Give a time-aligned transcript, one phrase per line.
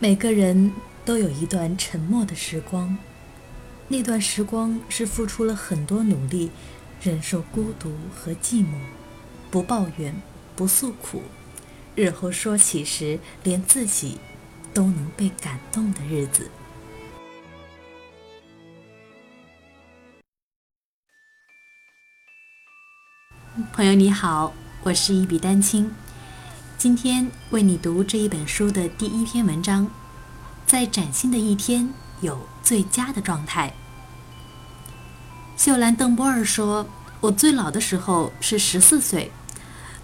[0.00, 0.72] 每个人
[1.04, 2.96] 都有一段沉默的时光，
[3.88, 6.52] 那段时光是付出了很多努力，
[7.02, 8.78] 忍受孤独和寂寞，
[9.50, 10.14] 不抱怨，
[10.54, 11.24] 不诉苦，
[11.96, 14.18] 日后说起时，连自己
[14.72, 16.48] 都能被感动的日子。
[23.72, 24.54] 朋友你好，
[24.84, 25.92] 我是一笔丹青。
[26.78, 29.90] 今天为你读这一本书的第一篇文章，
[30.64, 33.74] 在崭新的一天有最佳的状态。
[35.56, 36.86] 秀兰·邓波尔说
[37.18, 39.32] ：“我最老的时候是十四岁，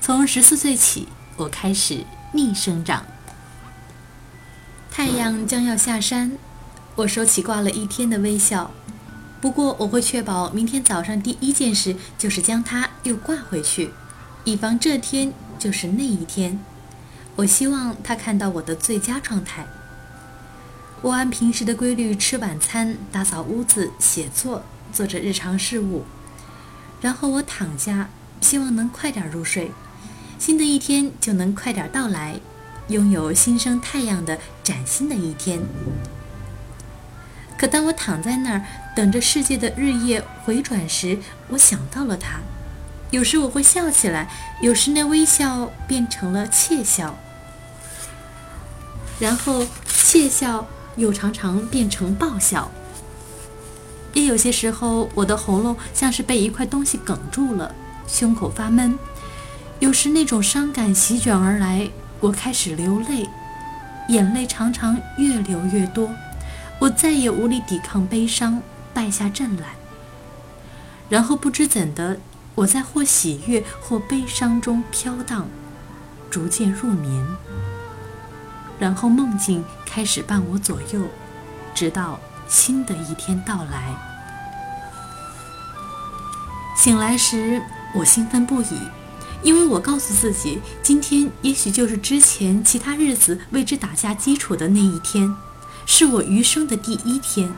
[0.00, 3.06] 从十四岁起，我开始逆生长。
[4.90, 6.36] 太阳将要下山，
[6.96, 8.72] 我收起挂了一天的微笑，
[9.40, 13.92] 不过我会确保明天早上第一件事就是将它又挂回去，
[14.42, 16.58] 以防这天。”就是那一天，
[17.36, 19.66] 我希望他看到我的最佳状态。
[21.02, 26.04] 我按平时的规律吃晚餐、打扫屋子、写作，做着日常事务，
[27.00, 28.08] 然后我躺下，
[28.40, 29.70] 希望能快点入睡，
[30.38, 32.40] 新的一天就能快点到来，
[32.88, 35.60] 拥有新生太阳的崭新的一天。
[37.58, 38.64] 可当我躺在那儿
[38.96, 42.40] 等着世界的日夜回转时，我想到了他。
[43.14, 44.28] 有时我会笑起来，
[44.60, 47.16] 有时那微笑变成了窃笑，
[49.20, 52.68] 然后窃笑又常常变成爆笑。
[54.14, 57.72] 也有些时候，我的喉咙像是被一块东西哽住了，
[58.08, 58.98] 胸口发闷。
[59.78, 63.28] 有时那种伤感席卷而来，我开始流泪，
[64.08, 66.10] 眼泪常常越流越多，
[66.80, 68.60] 我再也无力抵抗悲伤，
[68.92, 69.76] 败下阵来。
[71.08, 72.18] 然后不知怎的。
[72.54, 75.48] 我在或喜悦或悲伤中飘荡，
[76.30, 77.26] 逐渐入眠，
[78.78, 81.02] 然后梦境开始伴我左右，
[81.74, 83.94] 直到新的一天到来。
[86.76, 87.62] 醒来时，
[87.94, 88.78] 我兴奋不已，
[89.42, 95.34] 因为我告诉自己，今天也许就是之前其他日子为之打下基础的那一天，
[95.86, 97.52] 是我余生的第一天。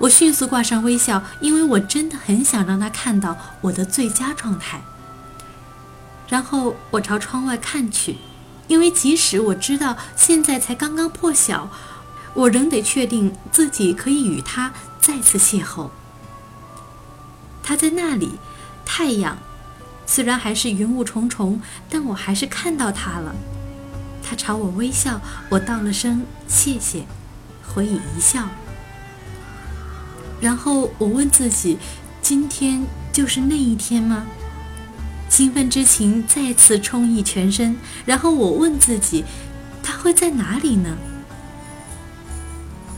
[0.00, 4.80] 我迅速挂上微笑，因为我真的很想让他看到我的最佳状态。
[6.26, 8.16] 然后我朝窗外看去，
[8.66, 11.68] 因为即使我知道现在才刚刚破晓，
[12.32, 15.90] 我仍得确定自己可以与他再次邂逅。
[17.62, 18.38] 他在那里，
[18.86, 19.36] 太阳
[20.06, 23.34] 虽然还是云雾重重，但我还是看到他了。
[24.22, 27.04] 他朝我微笑，我道了声谢谢，
[27.66, 28.48] 回以一笑。
[30.40, 31.78] 然后我问自己：
[32.22, 34.26] 今天就是那一天吗？
[35.28, 37.76] 兴奋之情再次充溢全身。
[38.04, 39.24] 然后我问自己：
[39.82, 40.96] 他会在哪里呢？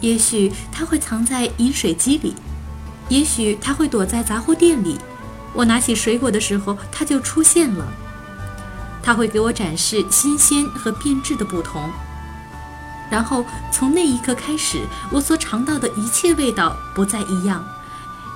[0.00, 2.34] 也许他会藏在饮水机里，
[3.08, 4.98] 也许他会躲在杂货店里。
[5.52, 7.92] 我拿起水果的时候，他就出现了。
[9.02, 11.90] 他会给我展示新鲜和变质的不同。
[13.12, 17.62] 然后从那一刻开始，我所尝到的一切味道不再一样，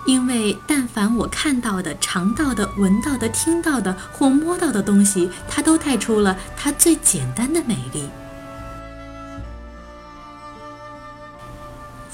[0.05, 8.07] 因为但凡我看到的、尝到的、闻到的、听到的或摸到的东西，它都带出了它最简单的美丽。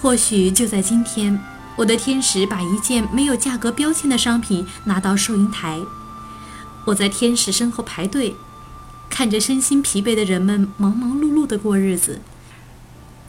[0.00, 1.36] 或许就在今天，
[1.74, 5.80] 我的天使把一件没有价格标签的商品拿到收银台，
[6.84, 8.36] 我在天使身后排队，
[9.10, 12.20] 看着身心疲惫的人们忙忙碌碌地过日子。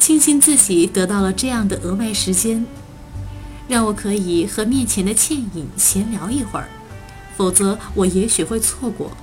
[0.03, 2.65] 庆幸自己得到了这样的额外时间，
[3.69, 6.67] 让我可以和面前的倩影闲聊一会儿，
[7.37, 9.15] 否则我也许会错过。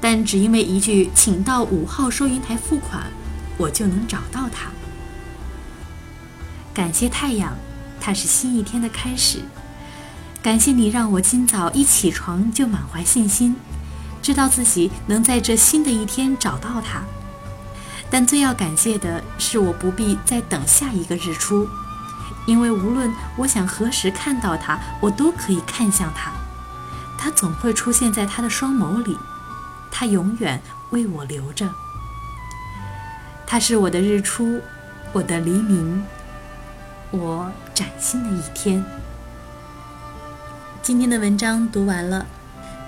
[0.00, 3.10] 但只因为一句“请到五号收银台付款”，
[3.58, 4.70] 我就能找到他。
[6.72, 7.56] 感谢太阳，
[8.00, 9.40] 它是新一天的开始。
[10.40, 13.56] 感谢你让我今早一起床就满怀信心，
[14.22, 17.02] 知道自己能在这新的一天找到他。
[18.18, 21.68] 但最要感谢的是，我不必再等下一个日出，
[22.46, 26.32] 因为无论我想何时看到它，我都可以看向它。
[27.18, 29.18] 它总会出现在他的双眸里，
[29.90, 31.68] 它永远为我留着。
[33.46, 34.62] 它是我的日出，
[35.12, 36.02] 我的黎明，
[37.10, 38.82] 我崭新的一天。
[40.80, 42.24] 今天的文章读完了。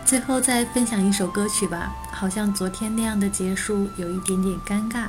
[0.07, 5.05] 最后再分享一首歌曲吧，好像昨天那样的结束有一点点尴尬，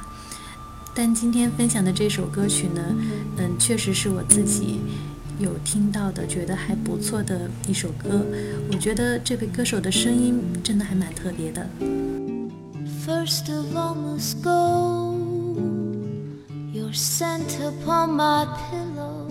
[1.02, 2.82] 但今天分享的这首歌曲呢，
[3.38, 4.82] 嗯，确实是我自己
[5.40, 8.22] 有听到的，觉得还不错的一首歌。
[8.70, 11.66] 我觉得这位歌手的声音真的还蛮特别的。
[13.08, 15.16] First of all must go,
[16.74, 19.26] Your scent upon my pillow.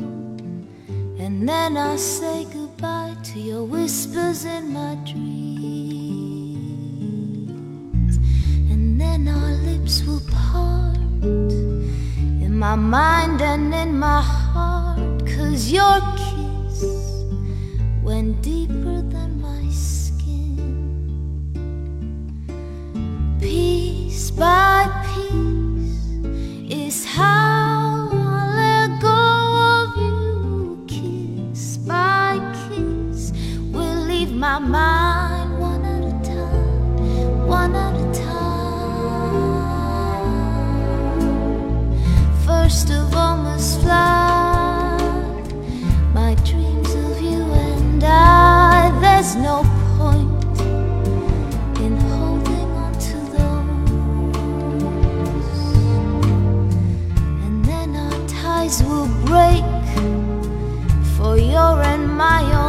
[1.19, 5.19] And then I say goodbye to your whispers in my dreams.
[8.71, 10.88] And then our lips will part
[11.23, 15.27] in my mind and in my heart.
[15.27, 16.85] Cause your kiss
[18.03, 20.59] went deeper than my skin.
[23.41, 26.09] Piece by piece
[26.71, 29.21] is how I let go
[29.75, 30.85] of you.
[30.87, 32.39] Kiss by
[32.69, 33.33] kiss,
[33.73, 37.75] will leave my mind one at a time, one
[46.15, 48.91] my dreams of you and I.
[49.01, 49.63] There's no
[49.97, 50.61] point
[51.81, 54.25] in holding on to those.
[57.45, 59.65] And then our ties will break
[61.17, 62.68] for your and my own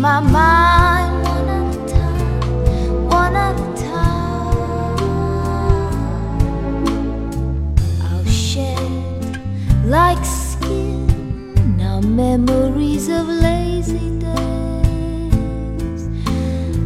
[0.00, 4.54] my mind one at a time, one at a time.
[8.02, 9.40] I'll shed
[9.84, 16.02] like skin now memories of lazy days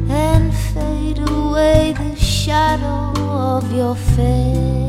[0.08, 4.81] and fade away the shadow of your face.